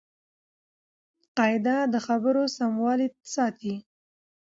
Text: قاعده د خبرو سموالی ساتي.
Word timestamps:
قاعده 1.37 1.77
د 1.93 1.95
خبرو 2.07 2.43
سموالی 2.57 3.07
ساتي. 3.33 3.73